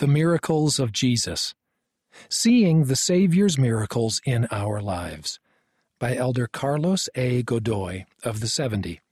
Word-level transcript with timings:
The 0.00 0.06
Miracles 0.06 0.78
of 0.78 0.92
Jesus 0.92 1.54
Seeing 2.30 2.84
the 2.84 2.96
Savior's 2.96 3.58
Miracles 3.58 4.18
in 4.24 4.48
Our 4.50 4.80
Lives 4.80 5.38
by 5.98 6.16
Elder 6.16 6.46
Carlos 6.46 7.10
A. 7.16 7.42
Godoy 7.42 8.06
of 8.24 8.40
the 8.40 8.48
70. 8.48 9.02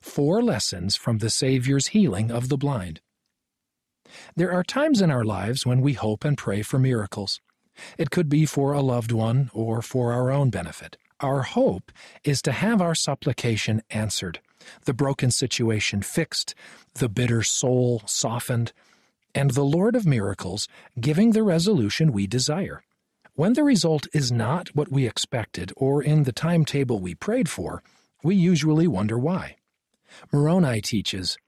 Four 0.00 0.42
Lessons 0.42 0.96
from 0.96 1.18
the 1.18 1.28
Savior's 1.28 1.88
Healing 1.88 2.30
of 2.30 2.48
the 2.48 2.56
Blind. 2.56 3.02
There 4.34 4.50
are 4.50 4.64
times 4.64 5.02
in 5.02 5.10
our 5.10 5.24
lives 5.26 5.66
when 5.66 5.82
we 5.82 5.92
hope 5.92 6.24
and 6.24 6.38
pray 6.38 6.62
for 6.62 6.78
miracles. 6.78 7.42
It 7.98 8.10
could 8.10 8.30
be 8.30 8.46
for 8.46 8.72
a 8.72 8.80
loved 8.80 9.12
one 9.12 9.50
or 9.52 9.82
for 9.82 10.14
our 10.14 10.30
own 10.30 10.48
benefit. 10.48 10.96
Our 11.20 11.42
hope 11.42 11.92
is 12.24 12.40
to 12.42 12.52
have 12.52 12.80
our 12.80 12.94
supplication 12.94 13.82
answered, 13.90 14.40
the 14.86 14.94
broken 14.94 15.30
situation 15.30 16.00
fixed, 16.00 16.54
the 16.94 17.10
bitter 17.10 17.42
soul 17.42 18.00
softened, 18.06 18.72
and 19.34 19.50
the 19.50 19.64
Lord 19.64 19.94
of 19.96 20.06
miracles 20.06 20.68
giving 21.00 21.32
the 21.32 21.42
resolution 21.42 22.12
we 22.12 22.26
desire. 22.26 22.82
When 23.34 23.52
the 23.52 23.62
result 23.62 24.08
is 24.12 24.32
not 24.32 24.74
what 24.74 24.90
we 24.90 25.06
expected 25.06 25.72
or 25.76 26.02
in 26.02 26.24
the 26.24 26.32
timetable 26.32 26.98
we 26.98 27.14
prayed 27.14 27.48
for, 27.48 27.82
we 28.22 28.34
usually 28.34 28.88
wonder 28.88 29.18
why. 29.18 29.56
Moroni 30.32 30.80
teaches, 30.80 31.38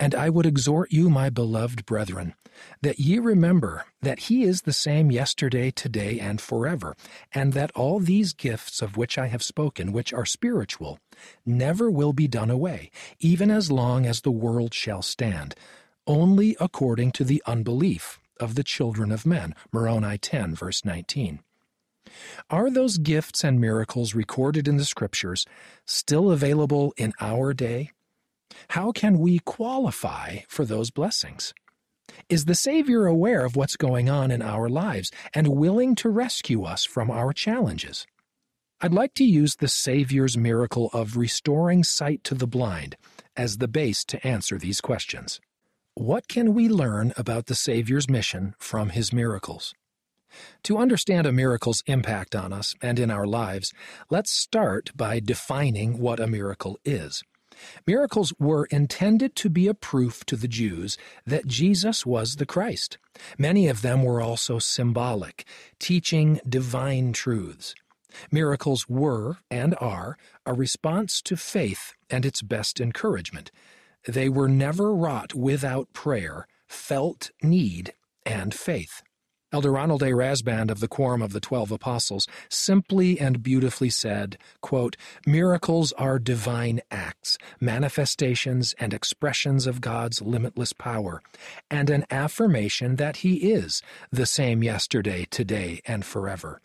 And 0.00 0.14
I 0.14 0.30
would 0.30 0.46
exhort 0.46 0.92
you, 0.92 1.08
my 1.08 1.30
beloved 1.30 1.86
brethren, 1.86 2.34
that 2.80 2.98
ye 2.98 3.18
remember 3.18 3.84
that 4.00 4.20
he 4.20 4.42
is 4.42 4.62
the 4.62 4.72
same 4.72 5.10
yesterday, 5.10 5.70
today, 5.70 6.18
and 6.18 6.40
forever, 6.40 6.96
and 7.32 7.52
that 7.52 7.70
all 7.76 8.00
these 8.00 8.32
gifts 8.32 8.82
of 8.82 8.96
which 8.96 9.16
I 9.16 9.28
have 9.28 9.42
spoken, 9.42 9.92
which 9.92 10.12
are 10.12 10.26
spiritual, 10.26 10.98
never 11.46 11.90
will 11.90 12.12
be 12.12 12.28
done 12.28 12.50
away, 12.50 12.90
even 13.20 13.50
as 13.50 13.70
long 13.70 14.06
as 14.06 14.20
the 14.20 14.30
world 14.30 14.74
shall 14.74 15.02
stand, 15.02 15.54
only 16.06 16.56
according 16.60 17.12
to 17.12 17.24
the 17.24 17.42
unbelief 17.46 18.20
of 18.40 18.54
the 18.54 18.64
children 18.64 19.12
of 19.12 19.26
men. 19.26 19.54
Moroni 19.72 20.18
10, 20.18 20.54
verse 20.54 20.84
19. 20.84 21.40
Are 22.50 22.70
those 22.70 22.98
gifts 22.98 23.44
and 23.44 23.60
miracles 23.60 24.14
recorded 24.14 24.68
in 24.68 24.76
the 24.76 24.84
Scriptures 24.84 25.46
still 25.86 26.30
available 26.30 26.92
in 26.96 27.12
our 27.20 27.54
day? 27.54 27.92
How 28.68 28.92
can 28.92 29.18
we 29.18 29.38
qualify 29.38 30.38
for 30.48 30.64
those 30.64 30.90
blessings? 30.90 31.54
Is 32.28 32.44
the 32.44 32.54
Savior 32.54 33.06
aware 33.06 33.44
of 33.44 33.56
what's 33.56 33.76
going 33.76 34.10
on 34.10 34.30
in 34.30 34.42
our 34.42 34.68
lives 34.68 35.10
and 35.32 35.48
willing 35.48 35.94
to 35.96 36.10
rescue 36.10 36.64
us 36.64 36.84
from 36.84 37.10
our 37.10 37.32
challenges? 37.32 38.06
I'd 38.80 38.92
like 38.92 39.14
to 39.14 39.24
use 39.24 39.56
the 39.56 39.68
Savior's 39.68 40.36
miracle 40.36 40.90
of 40.92 41.16
restoring 41.16 41.84
sight 41.84 42.24
to 42.24 42.34
the 42.34 42.48
blind 42.48 42.96
as 43.36 43.58
the 43.58 43.68
base 43.68 44.04
to 44.06 44.26
answer 44.26 44.58
these 44.58 44.80
questions. 44.80 45.40
What 45.94 46.26
can 46.26 46.54
we 46.54 46.70
learn 46.70 47.12
about 47.18 47.46
the 47.46 47.54
Savior's 47.54 48.08
mission 48.08 48.54
from 48.58 48.90
his 48.90 49.12
miracles? 49.12 49.74
To 50.62 50.78
understand 50.78 51.26
a 51.26 51.32
miracle's 51.32 51.82
impact 51.86 52.34
on 52.34 52.50
us 52.50 52.74
and 52.80 52.98
in 52.98 53.10
our 53.10 53.26
lives, 53.26 53.74
let's 54.08 54.32
start 54.32 54.90
by 54.96 55.20
defining 55.20 55.98
what 55.98 56.18
a 56.18 56.26
miracle 56.26 56.78
is. 56.82 57.22
Miracles 57.86 58.32
were 58.38 58.64
intended 58.70 59.36
to 59.36 59.50
be 59.50 59.68
a 59.68 59.74
proof 59.74 60.24
to 60.24 60.36
the 60.36 60.48
Jews 60.48 60.96
that 61.26 61.46
Jesus 61.46 62.06
was 62.06 62.36
the 62.36 62.46
Christ. 62.46 62.96
Many 63.36 63.68
of 63.68 63.82
them 63.82 64.02
were 64.02 64.22
also 64.22 64.58
symbolic, 64.58 65.44
teaching 65.78 66.40
divine 66.48 67.12
truths. 67.12 67.74
Miracles 68.30 68.88
were 68.88 69.36
and 69.50 69.74
are 69.78 70.16
a 70.46 70.54
response 70.54 71.20
to 71.20 71.36
faith 71.36 71.92
and 72.08 72.24
its 72.24 72.40
best 72.40 72.80
encouragement. 72.80 73.50
They 74.06 74.28
were 74.28 74.48
never 74.48 74.94
wrought 74.94 75.34
without 75.34 75.92
prayer, 75.92 76.46
felt 76.68 77.30
need, 77.42 77.92
and 78.26 78.52
faith. 78.52 79.02
Elder 79.52 79.72
Ronald 79.72 80.02
A. 80.02 80.12
Rasband 80.12 80.70
of 80.70 80.80
the 80.80 80.88
Quorum 80.88 81.20
of 81.20 81.34
the 81.34 81.40
Twelve 81.40 81.70
Apostles 81.70 82.26
simply 82.48 83.20
and 83.20 83.42
beautifully 83.42 83.90
said, 83.90 84.38
quote, 84.62 84.96
Miracles 85.26 85.92
are 85.92 86.18
divine 86.18 86.80
acts, 86.90 87.36
manifestations 87.60 88.74
and 88.78 88.94
expressions 88.94 89.66
of 89.66 89.82
God's 89.82 90.22
limitless 90.22 90.72
power, 90.72 91.22
and 91.70 91.90
an 91.90 92.06
affirmation 92.10 92.96
that 92.96 93.18
He 93.18 93.52
is 93.52 93.82
the 94.10 94.24
same 94.24 94.62
yesterday, 94.62 95.26
today, 95.30 95.82
and 95.84 96.02
forever. 96.02 96.62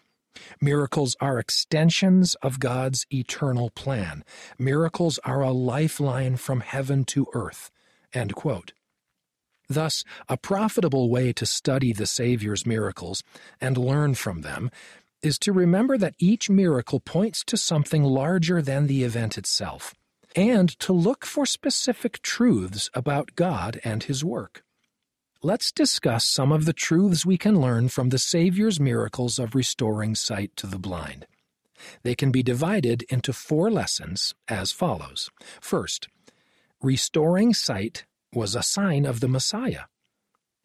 Miracles 0.61 1.15
are 1.19 1.39
extensions 1.39 2.35
of 2.35 2.59
God's 2.59 3.05
eternal 3.11 3.69
plan. 3.69 4.23
Miracles 4.57 5.19
are 5.23 5.41
a 5.41 5.51
lifeline 5.51 6.37
from 6.37 6.61
heaven 6.61 7.03
to 7.05 7.27
earth. 7.33 7.71
End 8.13 8.35
quote. 8.35 8.73
Thus, 9.69 10.03
a 10.29 10.37
profitable 10.37 11.09
way 11.09 11.33
to 11.33 11.45
study 11.45 11.91
the 11.91 12.05
Savior's 12.05 12.65
miracles 12.65 13.23
and 13.59 13.77
learn 13.77 14.15
from 14.15 14.41
them 14.41 14.71
is 15.21 15.37
to 15.39 15.51
remember 15.51 15.97
that 15.97 16.15
each 16.19 16.49
miracle 16.49 16.99
points 16.99 17.43
to 17.45 17.57
something 17.57 18.03
larger 18.03 18.61
than 18.61 18.87
the 18.87 19.03
event 19.03 19.37
itself, 19.37 19.93
and 20.35 20.69
to 20.79 20.93
look 20.93 21.25
for 21.25 21.45
specific 21.45 22.21
truths 22.21 22.89
about 22.93 23.35
God 23.35 23.81
and 23.83 24.03
His 24.03 24.23
work. 24.23 24.63
Let's 25.43 25.71
discuss 25.71 26.25
some 26.25 26.51
of 26.51 26.65
the 26.65 26.73
truths 26.73 27.23
we 27.23 27.37
can 27.37 27.61
learn 27.61 27.89
from 27.89 28.09
the 28.09 28.17
Savior's 28.17 28.79
miracles 28.79 29.37
of 29.37 29.53
restoring 29.53 30.15
sight 30.15 30.51
to 30.55 30.65
the 30.65 30.79
blind. 30.79 31.27
They 32.01 32.15
can 32.15 32.31
be 32.31 32.41
divided 32.41 33.03
into 33.03 33.33
four 33.33 33.69
lessons 33.69 34.33
as 34.47 34.71
follows. 34.71 35.29
First, 35.61 36.07
restoring 36.81 37.53
sight 37.53 38.05
was 38.33 38.55
a 38.55 38.63
sign 38.63 39.05
of 39.05 39.19
the 39.19 39.27
Messiah. 39.27 39.83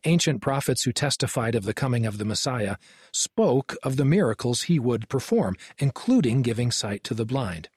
Ancient 0.04 0.40
prophets 0.40 0.84
who 0.84 0.92
testified 0.92 1.54
of 1.54 1.64
the 1.64 1.74
coming 1.74 2.06
of 2.06 2.16
the 2.16 2.24
Messiah 2.24 2.76
spoke 3.12 3.76
of 3.82 3.96
the 3.96 4.06
miracles 4.06 4.62
he 4.62 4.78
would 4.78 5.08
perform, 5.10 5.54
including 5.78 6.40
giving 6.40 6.70
sight 6.70 7.04
to 7.04 7.14
the 7.14 7.26
blind. 7.26 7.68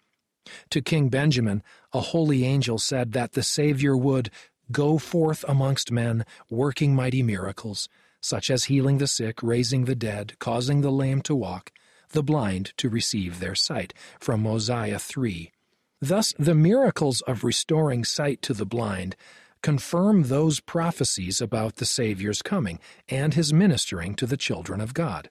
To 0.70 0.82
King 0.82 1.10
Benjamin, 1.10 1.62
a 1.92 2.00
holy 2.00 2.46
angel 2.46 2.78
said 2.78 3.12
that 3.12 3.34
the 3.34 3.44
Savior 3.44 3.98
would 3.98 4.30
go 4.72 4.98
forth 4.98 5.46
amongst 5.48 5.92
men, 5.92 6.26
working 6.50 6.96
mighty 6.96 7.24
miracles, 7.24 7.88
such 8.22 8.50
as 8.50 8.66
healing 8.66 8.98
the 8.98 9.08
sick, 9.08 9.44
raising 9.44 9.86
the 9.86 9.96
dead, 9.96 10.34
causing 10.40 10.82
the 10.82 10.92
lame 10.92 11.22
to 11.22 11.36
walk, 11.36 11.72
the 12.10 12.24
blind 12.24 12.74
to 12.78 12.90
receive 12.90 13.40
their 13.40 13.56
sight. 13.56 13.94
From 14.20 14.42
Mosiah 14.42 15.00
3. 15.00 15.52
Thus, 16.02 16.34
the 16.38 16.56
miracles 16.56 17.22
of 17.22 17.44
restoring 17.44 18.04
sight 18.04 18.42
to 18.44 18.54
the 18.54 18.66
blind 18.66 19.16
confirm 19.62 20.24
those 20.24 20.60
prophecies 20.60 21.42
about 21.42 21.78
the 21.78 21.86
Savior's 21.86 22.42
coming 22.42 22.80
and 23.10 23.34
his 23.34 23.52
ministering 23.52 24.14
to 24.16 24.28
the 24.28 24.38
children 24.38 24.80
of 24.80 24.94
God. 24.94 25.30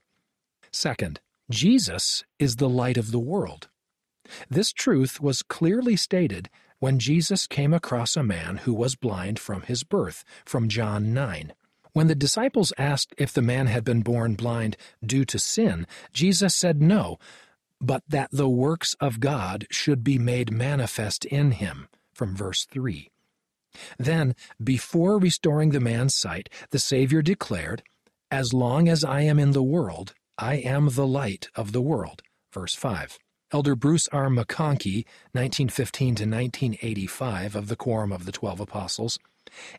Second, 0.73 1.21
Jesus 1.51 2.25
is 2.39 2.57
the 2.57 2.69
light 2.69 2.97
of 2.97 3.13
the 3.13 3.19
world. 3.21 3.69
This 4.49 4.73
truth 4.73 5.21
was 5.21 5.43
clearly 5.43 5.95
stated 5.95 6.49
when 6.85 6.99
Jesus 6.99 7.47
came 7.47 7.73
across 7.73 8.15
a 8.15 8.23
man 8.23 8.59
who 8.59 8.75
was 8.75 8.95
blind 8.95 9.39
from 9.39 9.63
his 9.63 9.85
birth, 9.85 10.23
from 10.45 10.69
John 10.69 11.15
9. 11.15 11.55
When 11.95 12.09
the 12.09 12.15
disciples 12.15 12.75
asked 12.77 13.15
if 13.17 13.33
the 13.33 13.41
man 13.41 13.69
had 13.69 13.85
been 13.85 14.03
born 14.03 14.35
blind 14.35 14.77
due 15.03 15.25
to 15.25 15.39
sin, 15.39 15.87
Jesus 16.13 16.55
said 16.55 16.83
no, 16.83 17.17
but 17.81 18.03
that 18.07 18.29
the 18.33 18.51
works 18.51 18.95
of 19.01 19.19
God 19.19 19.67
should 19.71 20.05
be 20.05 20.19
made 20.19 20.53
manifest 20.53 21.25
in 21.25 21.53
him, 21.53 21.89
from 22.13 22.37
verse 22.37 22.67
3. 22.67 23.11
Then, 23.99 24.35
before 24.63 25.19
restoring 25.19 25.71
the 25.71 25.81
man's 25.81 26.15
sight, 26.15 26.51
the 26.69 26.79
Savior 26.79 27.23
declared, 27.23 27.83
As 28.31 28.53
long 28.53 28.91
as 28.91 29.03
I 29.03 29.23
am 29.23 29.39
in 29.39 29.53
the 29.53 29.63
world, 29.63 30.13
I 30.37 30.57
am 30.57 30.91
the 30.91 31.07
light 31.07 31.49
of 31.57 31.73
the 31.73 31.81
world. 31.81 32.21
Verse 32.53 32.75
5. 32.75 33.19
Elder 33.53 33.77
Bruce 33.77 34.09
R. 34.09 34.29
McConkie, 34.29 35.05
1915 35.33 36.07
to 36.17 36.25
1985, 36.25 37.55
of 37.55 37.69
the 37.69 37.77
Quorum 37.77 38.13
of 38.13 38.25
the 38.25 38.33
Twelve 38.33 38.61
Apostles, 38.61 39.19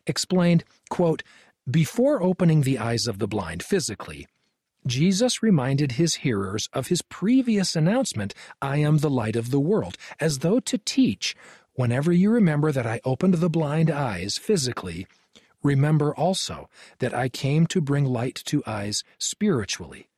explained, 0.06 0.64
quote, 0.88 1.22
Before 1.70 2.22
opening 2.22 2.62
the 2.62 2.78
eyes 2.78 3.06
of 3.06 3.18
the 3.18 3.28
blind 3.28 3.62
physically, 3.62 4.26
Jesus 4.86 5.42
reminded 5.42 5.92
his 5.92 6.16
hearers 6.16 6.68
of 6.72 6.86
his 6.86 7.02
previous 7.02 7.74
announcement, 7.74 8.34
I 8.62 8.76
am 8.78 8.98
the 8.98 9.10
light 9.10 9.36
of 9.36 9.50
the 9.50 9.60
world, 9.60 9.98
as 10.20 10.38
though 10.38 10.60
to 10.60 10.78
teach 10.78 11.34
Whenever 11.76 12.10
you 12.10 12.30
remember 12.30 12.72
that 12.72 12.86
I 12.86 13.02
opened 13.04 13.34
the 13.34 13.50
blind 13.50 13.90
eyes 13.90 14.38
physically, 14.38 15.06
remember 15.62 16.14
also 16.14 16.70
that 17.00 17.12
I 17.12 17.28
came 17.28 17.66
to 17.66 17.82
bring 17.82 18.06
light 18.06 18.40
to 18.46 18.62
eyes 18.66 19.04
spiritually. 19.18 20.08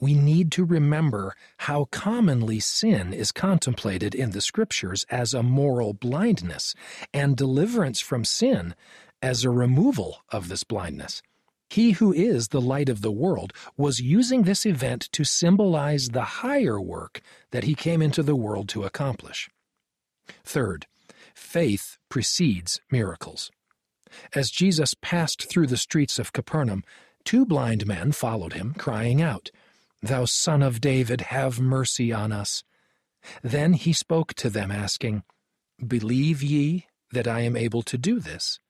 We 0.00 0.14
need 0.14 0.52
to 0.52 0.64
remember 0.64 1.34
how 1.58 1.86
commonly 1.86 2.60
sin 2.60 3.12
is 3.12 3.32
contemplated 3.32 4.14
in 4.14 4.30
the 4.30 4.40
Scriptures 4.40 5.04
as 5.10 5.34
a 5.34 5.42
moral 5.42 5.92
blindness, 5.92 6.74
and 7.12 7.36
deliverance 7.36 8.00
from 8.00 8.24
sin 8.24 8.74
as 9.20 9.44
a 9.44 9.50
removal 9.50 10.22
of 10.30 10.48
this 10.48 10.62
blindness. 10.62 11.22
He 11.70 11.92
who 11.92 12.12
is 12.12 12.48
the 12.48 12.60
light 12.60 12.88
of 12.88 13.02
the 13.02 13.12
world 13.12 13.52
was 13.76 14.00
using 14.00 14.42
this 14.42 14.64
event 14.64 15.08
to 15.12 15.24
symbolize 15.24 16.08
the 16.08 16.22
higher 16.22 16.80
work 16.80 17.20
that 17.50 17.64
he 17.64 17.74
came 17.74 18.00
into 18.00 18.22
the 18.22 18.36
world 18.36 18.68
to 18.70 18.84
accomplish. 18.84 19.50
Third, 20.44 20.86
faith 21.34 21.98
precedes 22.08 22.80
miracles. 22.90 23.50
As 24.34 24.50
Jesus 24.50 24.94
passed 25.02 25.50
through 25.50 25.66
the 25.66 25.76
streets 25.76 26.18
of 26.18 26.32
Capernaum, 26.32 26.84
two 27.24 27.44
blind 27.44 27.86
men 27.86 28.12
followed 28.12 28.54
him, 28.54 28.74
crying 28.78 29.20
out, 29.20 29.50
Thou 30.02 30.24
Son 30.24 30.62
of 30.62 30.80
David, 30.80 31.22
have 31.22 31.60
mercy 31.60 32.12
on 32.12 32.32
us. 32.32 32.62
Then 33.42 33.72
he 33.72 33.92
spoke 33.92 34.34
to 34.34 34.50
them, 34.50 34.70
asking, 34.70 35.24
Believe 35.84 36.42
ye 36.42 36.86
that 37.12 37.26
I 37.26 37.40
am 37.40 37.56
able 37.56 37.82
to 37.82 37.98
do 37.98 38.20
this? 38.20 38.60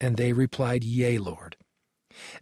And 0.00 0.16
they 0.16 0.32
replied, 0.32 0.84
Yea, 0.84 1.18
Lord. 1.18 1.56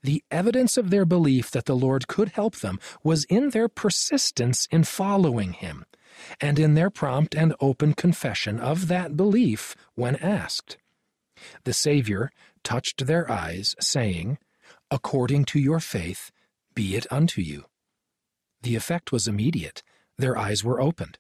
The 0.02 0.22
evidence 0.31 0.76
of 0.76 0.90
their 0.90 1.04
belief 1.04 1.50
that 1.50 1.64
the 1.64 1.76
Lord 1.76 2.06
could 2.06 2.31
help 2.31 2.56
them 2.56 2.78
was 3.02 3.25
in 3.25 3.50
their 3.50 3.69
persistence 3.69 4.66
in 4.70 4.84
following 4.84 5.52
him, 5.52 5.84
and 6.40 6.58
in 6.58 6.75
their 6.75 6.90
prompt 6.90 7.34
and 7.34 7.54
open 7.60 7.94
confession 7.94 8.60
of 8.60 8.88
that 8.88 9.16
belief 9.16 9.75
when 9.94 10.16
asked. 10.16 10.78
The 11.64 11.72
Savior 11.72 12.31
touched 12.62 13.06
their 13.06 13.31
eyes, 13.31 13.75
saying, 13.81 14.38
According 14.90 15.44
to 15.46 15.58
your 15.58 15.81
faith, 15.81 16.31
be 16.75 16.94
it 16.94 17.06
unto 17.10 17.40
you. 17.40 17.64
The 18.64 18.76
effect 18.76 19.12
was 19.12 19.28
immediate. 19.28 19.82
Their 20.16 20.38
eyes 20.38 20.64
were 20.64 20.81
opened. 20.81 21.19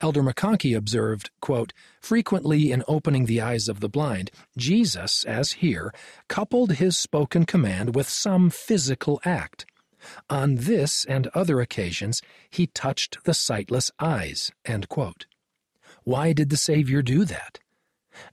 Elder 0.00 0.24
McConkie 0.24 0.76
observed, 0.76 1.30
quote, 1.40 1.72
Frequently 2.00 2.72
in 2.72 2.82
opening 2.88 3.26
the 3.26 3.40
eyes 3.40 3.68
of 3.68 3.78
the 3.78 3.88
blind, 3.88 4.32
Jesus, 4.56 5.24
as 5.24 5.52
here, 5.62 5.94
coupled 6.26 6.72
his 6.72 6.98
spoken 6.98 7.46
command 7.46 7.94
with 7.94 8.08
some 8.08 8.50
physical 8.50 9.20
act. 9.24 9.66
On 10.28 10.56
this 10.56 11.04
and 11.04 11.28
other 11.28 11.60
occasions, 11.60 12.22
he 12.50 12.66
touched 12.66 13.22
the 13.22 13.34
sightless 13.34 13.92
eyes. 14.00 14.50
Why 16.02 16.32
did 16.32 16.50
the 16.50 16.56
Savior 16.56 17.02
do 17.02 17.24
that? 17.24 17.60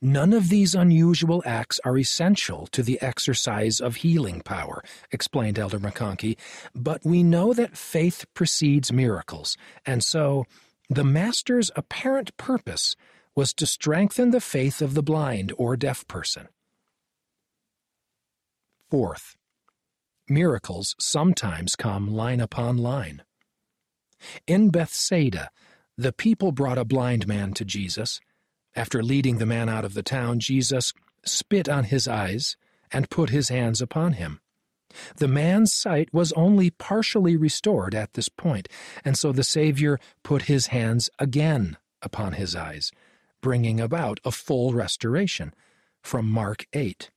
None 0.01 0.33
of 0.33 0.50
these 0.50 0.75
unusual 0.75 1.44
acts 1.45 1.80
are 1.83 1.98
essential 1.98 2.68
to 2.68 2.81
the 2.81 3.01
exercise 3.01 3.80
of 3.80 3.98
healing 3.98 4.42
power, 4.42 4.83
explained 5.12 5.60
Elder 5.60 5.80
McConkie, 5.80 6.38
but 6.74 7.06
we 7.06 7.24
know 7.24 7.54
that 7.54 7.77
faith 7.77 8.25
precedes 8.33 8.92
miracles, 8.92 9.57
and 9.86 10.04
so 10.04 10.45
the 10.89 11.04
Master's 11.04 11.72
apparent 11.75 12.36
purpose 12.38 12.95
was 13.36 13.54
to 13.54 13.66
strengthen 13.66 14.31
the 14.31 14.42
faith 14.42 14.81
of 14.81 14.94
the 14.94 15.04
blind 15.04 15.51
or 15.57 15.75
deaf 15.75 16.07
person. 16.07 16.48
Fourth, 18.89 19.36
miracles 20.30 20.95
sometimes 21.00 21.75
come 21.75 22.13
line 22.13 22.39
upon 22.39 22.78
line. 22.78 23.24
In 24.48 24.69
Bethsaida, 24.69 25.50
the 25.98 26.13
people 26.13 26.51
brought 26.51 26.78
a 26.78 26.86
blind 26.86 27.28
man 27.28 27.54
to 27.54 27.66
Jesus. 27.66 28.19
After 28.75 29.01
leading 29.01 29.38
the 29.38 29.45
man 29.45 29.69
out 29.69 29.86
of 29.86 29.94
the 29.94 30.04
town, 30.04 30.39
Jesus 30.39 30.94
spit 31.24 31.69
on 31.69 31.86
his 31.86 32.07
eyes 32.07 32.57
and 32.92 33.10
put 33.10 33.30
his 33.30 33.50
hands 33.50 33.81
upon 33.81 34.13
him. 34.13 34.42
The 35.18 35.27
man's 35.27 35.74
sight 35.74 36.13
was 36.13 36.31
only 36.33 36.69
partially 36.69 37.36
restored 37.36 37.94
at 37.95 38.13
this 38.13 38.30
point, 38.30 38.69
and 39.04 39.18
so 39.18 39.31
the 39.31 39.44
Savior 39.44 40.00
put 40.24 40.44
his 40.44 40.68
hands 40.68 41.10
again 41.19 41.77
upon 42.01 42.33
his 42.33 42.56
eyes, 42.56 42.92
bringing 43.42 43.80
about 43.80 44.19
a 44.24 44.31
full 44.31 44.74
restoration. 44.74 45.54
From 46.01 46.30
Mark 46.30 46.68
8. 46.71 47.10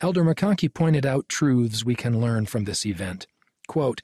Elder 0.00 0.24
McConkie 0.24 0.72
pointed 0.72 1.04
out 1.04 1.28
truths 1.28 1.84
we 1.84 1.94
can 1.94 2.20
learn 2.20 2.46
from 2.46 2.64
this 2.64 2.86
event. 2.86 3.26
Quote, 3.68 4.00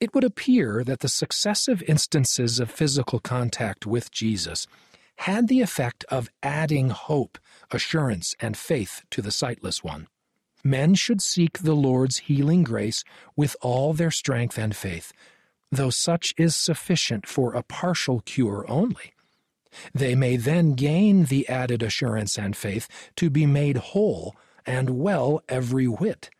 it 0.00 0.14
would 0.14 0.24
appear 0.24 0.84
that 0.84 1.00
the 1.00 1.08
successive 1.08 1.82
instances 1.88 2.60
of 2.60 2.70
physical 2.70 3.18
contact 3.18 3.86
with 3.86 4.10
Jesus 4.10 4.66
had 5.16 5.48
the 5.48 5.60
effect 5.60 6.04
of 6.08 6.30
adding 6.42 6.90
hope, 6.90 7.38
assurance, 7.70 8.34
and 8.40 8.56
faith 8.56 9.02
to 9.10 9.22
the 9.22 9.30
sightless 9.30 9.82
one 9.82 10.08
men 10.66 10.94
should 10.94 11.22
seek 11.22 11.58
the 11.58 11.74
Lord's 11.74 12.18
healing 12.18 12.64
grace 12.64 13.04
with 13.36 13.56
all 13.62 13.92
their 13.92 14.10
strength 14.10 14.58
and 14.58 14.74
faith, 14.74 15.12
though 15.70 15.90
such 15.90 16.34
is 16.36 16.54
sufficient 16.56 17.26
for 17.26 17.54
a 17.54 17.62
partial 17.62 18.20
cure 18.20 18.64
only. 18.68 19.14
They 19.94 20.14
may 20.14 20.36
then 20.36 20.74
gain 20.74 21.24
the 21.26 21.48
added 21.48 21.82
assurance 21.82 22.38
and 22.38 22.56
faith 22.56 22.88
to 23.16 23.30
be 23.30 23.46
made 23.46 23.76
whole 23.76 24.34
and 24.64 24.90
well 24.90 25.42
every 25.48 25.86
whit. 25.86 26.30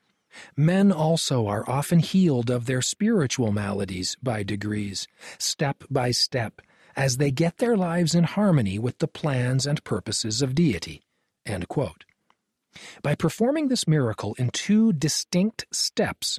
Men 0.56 0.92
also 0.92 1.46
are 1.46 1.68
often 1.68 2.00
healed 2.00 2.50
of 2.50 2.66
their 2.66 2.82
spiritual 2.82 3.52
maladies 3.52 4.16
by 4.22 4.42
degrees, 4.42 5.06
step 5.38 5.84
by 5.88 6.10
step, 6.10 6.60
as 6.96 7.18
they 7.18 7.30
get 7.30 7.58
their 7.58 7.76
lives 7.76 8.14
in 8.14 8.24
harmony 8.24 8.78
with 8.78 8.98
the 8.98 9.08
plans 9.08 9.66
and 9.66 9.84
purposes 9.84 10.42
of 10.42 10.54
deity. 10.54 11.02
By 13.02 13.14
performing 13.14 13.68
this 13.68 13.86
miracle 13.86 14.34
in 14.38 14.50
two 14.50 14.92
distinct 14.92 15.66
steps, 15.70 16.38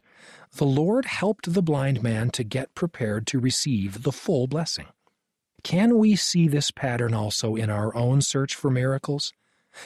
the 0.56 0.66
Lord 0.66 1.06
helped 1.06 1.54
the 1.54 1.62
blind 1.62 2.04
man 2.04 2.30
to 2.32 2.44
get 2.44 2.76
prepared 2.76 3.26
to 3.28 3.40
receive 3.40 4.04
the 4.04 4.12
full 4.12 4.48
blessing. 4.48 4.88
Can 5.64 5.98
we 5.98 6.16
see 6.16 6.48
this 6.48 6.72
pattern 6.72 7.14
also 7.14 7.56
in 7.56 7.70
our 7.70 7.96
own 7.96 8.22
search 8.22 8.56
for 8.56 8.70
miracles? 8.70 9.34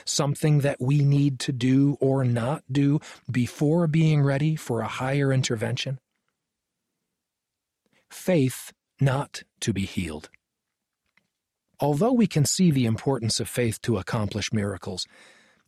Something 0.05 0.59
that 0.59 0.79
we 0.79 1.03
need 1.03 1.39
to 1.39 1.51
do 1.51 1.97
or 1.99 2.23
not 2.23 2.63
do 2.71 2.99
before 3.29 3.87
being 3.87 4.21
ready 4.21 4.55
for 4.55 4.81
a 4.81 4.87
higher 4.87 5.33
intervention? 5.33 5.99
Faith 8.09 8.71
not 8.99 9.43
to 9.61 9.73
be 9.73 9.85
healed. 9.85 10.29
Although 11.81 12.13
we 12.13 12.27
can 12.27 12.45
see 12.45 12.69
the 12.69 12.85
importance 12.85 13.39
of 13.39 13.49
faith 13.49 13.81
to 13.81 13.97
accomplish 13.97 14.53
miracles, 14.53 15.07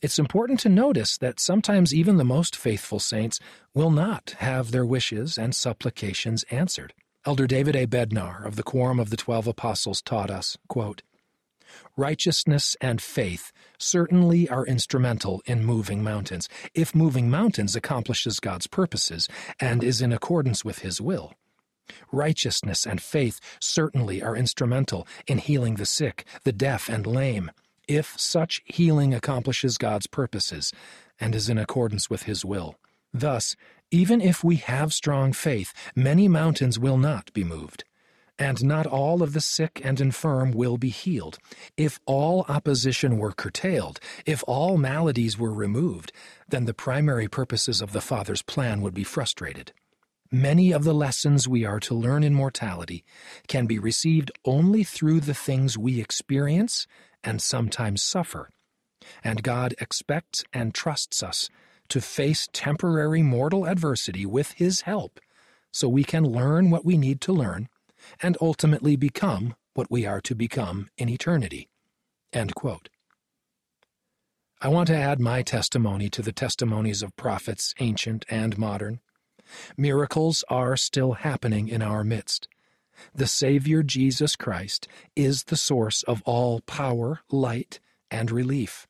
it's 0.04 0.20
important 0.20 0.60
to 0.60 0.70
notice 0.70 1.18
that 1.18 1.40
sometimes 1.40 1.94
even 1.94 2.18
the 2.18 2.24
most 2.24 2.56
faithful 2.56 3.00
saints 3.00 3.40
will 3.74 3.90
not 3.90 4.36
have 4.38 4.70
their 4.70 4.86
wishes 4.86 5.40
and 5.40 5.56
supplications 5.56 6.44
answered. 6.52 6.94
Elder 7.26 7.48
David 7.48 7.76
A. 7.76 7.88
Bednar 7.88 8.46
of 8.46 8.58
the 8.58 8.64
Quorum 8.64 9.00
of 9.00 9.10
the 9.10 9.18
Twelve 9.18 9.48
Apostles 9.48 10.04
taught 10.04 10.30
us, 10.30 10.56
quote, 10.68 11.02
Righteousness 11.98 12.78
and 12.80 13.02
faith 13.02 13.52
certainly 13.80 14.48
are 14.50 14.68
instrumental 14.68 15.42
in 15.48 15.66
moving 15.66 16.04
mountains, 16.04 16.48
if 16.76 16.94
moving 16.94 17.30
mountains 17.30 17.76
accomplishes 17.76 18.40
God's 18.40 18.68
purposes 18.68 19.28
and 19.60 19.84
is 19.84 20.00
in 20.00 20.14
accordance 20.14 20.64
with 20.64 20.80
His 20.80 21.02
will. 21.02 21.34
Righteousness 22.12 22.86
and 22.86 23.02
faith 23.02 23.40
certainly 23.60 24.22
are 24.22 24.36
instrumental 24.36 25.08
in 25.28 25.38
healing 25.38 25.76
the 25.76 25.86
sick, 25.86 26.26
the 26.44 26.54
deaf, 26.54 26.90
and 26.90 27.06
lame, 27.06 27.52
if 27.88 28.18
such 28.20 28.62
healing 28.66 29.14
accomplishes 29.14 29.78
God's 29.78 30.08
purposes 30.08 30.72
and 31.20 31.36
is 31.36 31.50
in 31.50 31.58
accordance 31.58 32.10
with 32.10 32.24
His 32.24 32.46
will. 32.46 32.76
Thus, 33.14 33.56
even 33.92 34.22
if 34.22 34.44
we 34.44 34.56
have 34.56 34.94
strong 34.94 35.34
faith, 35.34 35.74
many 35.96 36.28
mountains 36.28 36.80
will 36.80 36.98
not 36.98 37.32
be 37.34 37.44
moved, 37.44 37.84
and 38.40 38.64
not 38.64 38.88
all 38.88 39.22
of 39.22 39.34
the 39.34 39.42
sick 39.42 39.80
and 39.84 40.02
infirm 40.02 40.52
will 40.52 40.78
be 40.78 40.90
healed. 40.90 41.38
If 41.78 42.00
all 42.06 42.46
opposition 42.50 43.20
were 43.20 43.32
curtailed, 43.32 44.00
if 44.26 44.44
all 44.48 44.78
maladies 44.78 45.38
were 45.38 45.54
removed, 45.54 46.12
then 46.48 46.66
the 46.66 46.74
primary 46.74 47.28
purposes 47.28 47.82
of 47.82 47.92
the 47.92 48.02
Father's 48.02 48.42
plan 48.42 48.82
would 48.82 48.96
be 48.96 49.04
frustrated. 49.04 49.74
Many 50.34 50.72
of 50.72 50.84
the 50.84 50.96
lessons 50.96 51.48
we 51.48 51.64
are 51.64 51.80
to 51.82 51.94
learn 51.94 52.24
in 52.24 52.34
mortality 52.34 53.06
can 53.48 53.68
be 53.68 53.78
received 53.78 54.32
only 54.46 54.84
through 54.84 55.20
the 55.20 55.36
things 55.36 55.78
we 55.78 56.02
experience 56.02 56.88
and 57.24 57.40
sometimes 57.40 58.02
suffer. 58.02 58.50
And 59.24 59.44
God 59.44 59.76
expects 59.80 60.44
and 60.52 60.74
trusts 60.74 61.22
us 61.22 61.50
to 61.90 62.02
face 62.02 62.50
temporary 62.52 63.22
mortal 63.22 63.68
adversity 63.68 64.26
with 64.26 64.54
His 64.54 64.82
help 64.82 65.20
so 65.72 65.88
we 65.88 66.04
can 66.04 66.24
learn 66.24 66.72
what 66.72 66.84
we 66.84 66.98
need 66.98 67.22
to 67.22 67.32
learn 67.32 67.70
and 68.20 68.36
ultimately 68.42 68.96
become 68.96 69.54
what 69.76 69.92
we 69.92 70.08
are 70.08 70.22
to 70.22 70.34
become 70.34 70.90
in 70.98 71.10
eternity. 71.10 71.70
I 72.34 72.48
want 74.68 74.88
to 74.88 74.96
add 74.96 75.20
my 75.20 75.44
testimony 75.44 76.10
to 76.10 76.24
the 76.24 76.32
testimonies 76.32 77.04
of 77.04 77.16
prophets, 77.16 77.76
ancient 77.80 78.26
and 78.30 78.58
modern. 78.58 79.00
Miracles 79.78 80.44
are 80.50 80.78
still 80.78 81.14
happening 81.14 81.68
in 81.68 81.82
our 81.82 82.04
midst. 82.04 82.48
The 83.14 83.28
Savior 83.28 83.84
Jesus 83.84 84.36
Christ 84.36 84.88
is 85.16 85.46
the 85.46 85.58
source 85.58 86.04
of 86.04 86.22
all 86.26 86.62
power, 86.62 87.22
light, 87.32 87.80
and 88.10 88.32
relief. 88.32 88.88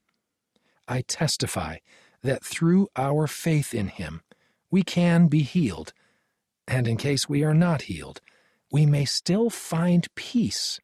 I 0.87 1.01
testify 1.01 1.77
that 2.21 2.43
through 2.43 2.87
our 2.95 3.27
faith 3.27 3.73
in 3.73 3.87
Him, 3.87 4.21
we 4.69 4.83
can 4.83 5.27
be 5.27 5.41
healed, 5.41 5.93
and 6.67 6.87
in 6.87 6.97
case 6.97 7.29
we 7.29 7.43
are 7.43 7.53
not 7.53 7.83
healed, 7.83 8.21
we 8.71 8.85
may 8.85 9.05
still 9.05 9.49
find 9.49 10.13
peace 10.15 10.79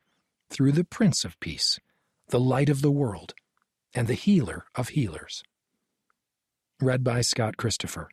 through 0.49 0.73
the 0.73 0.83
Prince 0.83 1.23
of 1.25 1.39
Peace, 1.39 1.79
the 2.27 2.39
light 2.39 2.69
of 2.69 2.81
the 2.81 2.91
world, 2.91 3.33
and 3.93 4.07
the 4.07 4.13
healer 4.13 4.65
of 4.75 4.89
healers. 4.89 5.43
Read 6.79 7.03
by 7.03 7.21
Scott 7.21 7.57
Christopher. 7.57 8.09